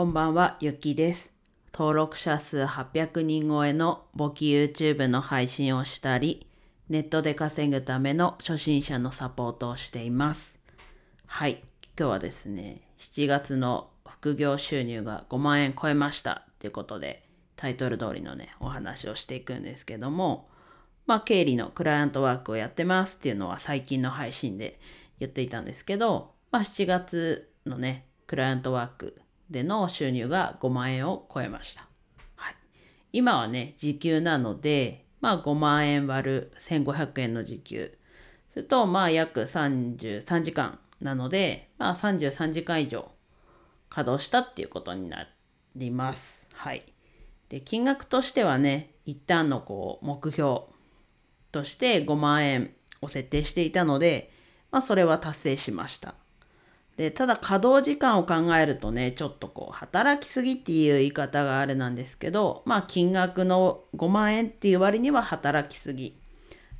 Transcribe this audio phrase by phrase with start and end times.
[0.00, 1.30] こんばんは、ゆきです。
[1.74, 6.46] 登録者数800人超えの簿記 YouTube の配信をしたり、
[6.88, 10.54] ネットで稼ぐための初心者のサポートをしています。
[11.26, 11.62] はい、
[11.98, 17.22] 今日はですね、7月の副業収入が5万円超えましたということで、
[17.56, 20.48] タイトル通りのね、お話をしていくんですけども、
[21.06, 24.80] まあ、経理のクライアントワークをやってますっていうのは最近の配信で
[25.18, 29.20] 言っていたんですけど、まあ、7月のね、クライアントワーク
[29.50, 31.86] での収入が5万円を超えました。
[32.36, 32.54] はい。
[33.12, 37.98] 今はね、時給なので、まあ5万円割る1500円の時給。
[38.50, 43.10] それと、まあ約33時間なので、まあ33時間以上
[43.88, 45.28] 稼働したっていうことにな
[45.76, 46.46] ります。
[46.52, 46.84] はい。
[47.48, 50.60] で、金額としてはね、一旦のこう目標
[51.50, 54.32] として5万円を設定していたので、
[54.70, 56.14] まあそれは達成しました。
[57.00, 66.14] で、ただ稼働時間を考えるとね、ちょっとこう、働きすぎっていう言い方があれなんですけど、まあ金額の5万円っていう割には働きすぎ。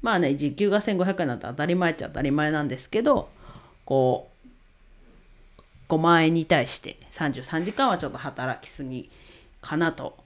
[0.02, 3.30] まあね、時給が1500円なんて当たり前っちゃ当たり前なんですけど、
[3.86, 4.28] こ
[5.56, 9.10] う、5万円に対して33時間はちょっと働きすぎ
[9.62, 10.18] かなと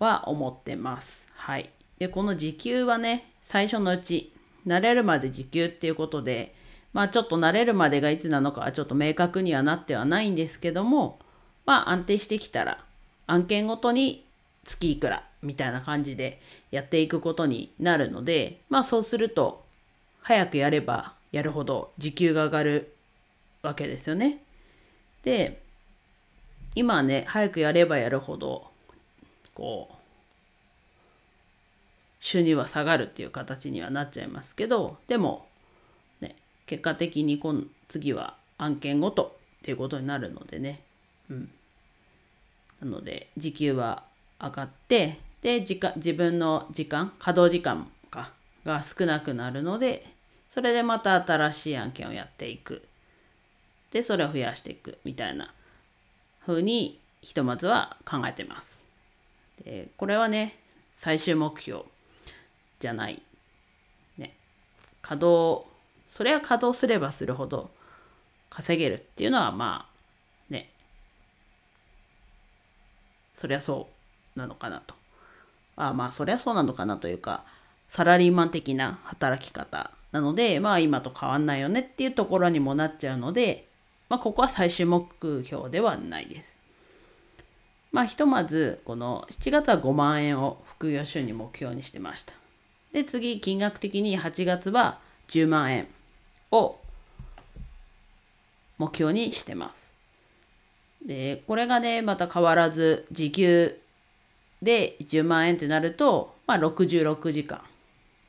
[0.00, 1.24] は思ってます。
[1.36, 1.70] はい。
[2.00, 4.32] で、この時給はね、最初のうち、
[4.66, 6.56] 慣れるまで時給っていうことで、
[6.92, 11.18] まあちょっと慣れるまでがいつなのかはちょっと明確にはなってはないんですけども、
[11.66, 12.84] まあ安定してきたら
[13.26, 14.24] 案件ごとに
[14.64, 19.64] 月いくらみたいな感じでやっていくことになるので、まあそうすると
[20.22, 22.94] 早くやればやるほど時給が上がる
[23.62, 24.42] わけですよね。
[25.22, 25.60] で、
[26.74, 28.70] 今ね、早くやればやるほど、
[29.54, 29.94] こう、
[32.20, 35.46] 収入は下がるっていう形にはなっちゃいますけど、でも、
[36.70, 40.84] 結果的に今次は案件ごとっていうことになるのでね。
[41.28, 41.50] うん。
[42.80, 44.04] なので、時給は
[44.40, 48.30] 上がって、で、時間、自分の時間、稼働時間か、
[48.64, 50.06] が少なくなるので、
[50.48, 52.86] それでまた新しい案件をやっていく。
[53.90, 55.52] で、それを増やしていくみたいな
[56.46, 58.84] 風に、ひとまずは考えてます。
[59.64, 60.56] で、これはね、
[60.98, 61.82] 最終目標
[62.78, 63.20] じゃない。
[64.18, 64.36] ね。
[65.02, 65.69] 稼働、
[66.10, 67.70] それは稼働すればするほど
[68.50, 70.68] 稼げるっていうのはまあね、
[73.36, 73.86] そりゃそ
[74.34, 74.96] うなのかなと。
[75.76, 77.44] あまあそりゃそうなのかなというか、
[77.88, 83.68] サラリーマン的な働き方なので、まあ今と変わんないよねっていうところにもなっちゃうので、
[84.08, 85.06] まあここは最終目
[85.44, 86.56] 標ではないです。
[87.92, 92.32] まあひとまずこの7月は5万円を副業収入目標にしてました。
[92.92, 94.98] で次金額的に8月は
[95.28, 95.86] 10万円
[96.50, 96.78] を
[98.78, 99.92] 目標にしてます。
[101.04, 103.80] でこれがねまた変わらず時給
[104.62, 107.62] で10万円ってなると、まあ、66時間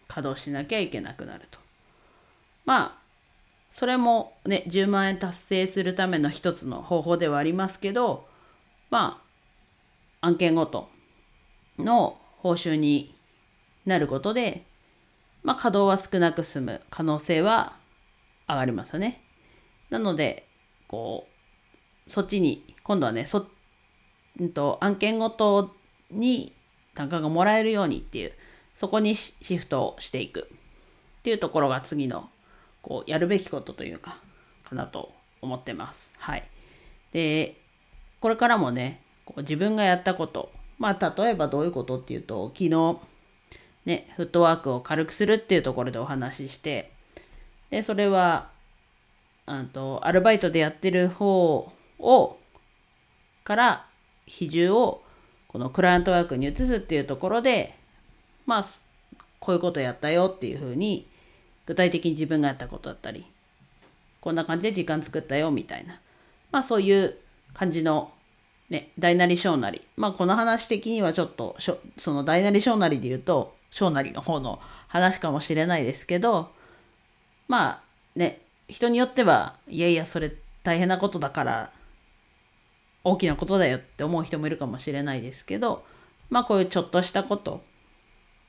[0.07, 1.59] 稼働しなきゃいけなくなると。
[2.65, 3.01] まあ
[3.71, 8.27] それもね10万円達成するための一つの方法ではありますけど
[8.89, 9.21] ま
[10.21, 10.89] あ案件ごと
[11.79, 13.15] の報酬に
[13.85, 14.63] なることで、
[15.43, 17.73] まあ、稼働は少なく済む可能性は
[18.51, 19.21] 上がりますよね。
[19.89, 20.47] なので
[20.87, 21.27] こ
[22.07, 23.47] うそっちに今度はねそ、
[24.41, 25.75] ん、と案件ごと
[26.09, 26.53] に
[26.93, 28.33] 単価がもらえるようにっていう
[28.73, 30.49] そこにシフトをしていく
[31.19, 32.29] っていうところが次の
[32.81, 34.17] こうやるべきことというか
[34.63, 36.13] かなと思ってます。
[36.17, 36.43] はい。
[37.13, 37.57] で
[38.19, 42.99] これからもねこう自分がやったことまあ例えばどういうことっていうと昨日
[43.85, 46.91] ねフットワークを軽くするっていうところでお話しして
[47.71, 48.49] でそれは
[49.45, 52.37] あとアルバイトでやってる方を
[53.43, 53.85] から
[54.25, 55.01] 比重を
[55.47, 57.75] このクライアントワークに移すっていうところで
[58.45, 58.65] まあ
[59.39, 61.07] こういうことやったよっていうふうに
[61.65, 63.25] 具体的に自分がやったことだったり
[64.19, 65.99] こんな感じで時間作ったよみたいな
[66.51, 67.17] まあそういう
[67.53, 68.11] 感じの
[68.69, 71.57] ね大なり小なりまあこの話的にはちょっと
[71.97, 76.51] その大なり小なりで言うと小なりの方の話かもしれないですけど
[77.51, 77.81] まあ
[78.15, 78.39] ね
[78.69, 80.31] 人によってはいやいやそれ
[80.63, 81.71] 大変なことだから
[83.03, 85.83] 大きなことだよって思う人もいるかもしれないですけど
[86.29, 87.61] まあこういうちょっとしたこと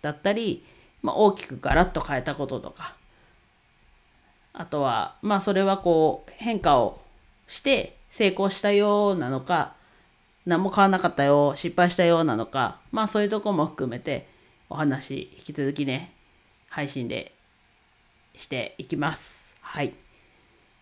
[0.03, 0.65] だったり、
[1.03, 2.95] まあ、大きくガラッと変えたこととか
[4.53, 7.03] あとはまあそれはこう変化を
[7.49, 9.75] して成功したようなのか
[10.47, 14.29] 何も変わらなかったよ失敗したようなのかまあそういうとこも含めて
[14.71, 16.13] お話引き続きね
[16.71, 17.33] 配信で
[18.37, 19.95] していきますはい今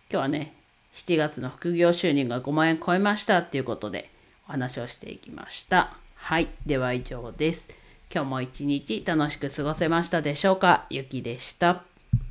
[0.09, 0.53] 日はね
[0.93, 4.09] 7月の副業収入が5万円超えましたっていうことで
[4.47, 5.93] お話をしていきました。
[6.15, 7.65] はい、では以上です。
[8.13, 10.85] 今日も一日楽しく過ごせましたでしょうか？
[10.89, 11.90] ゆきでした。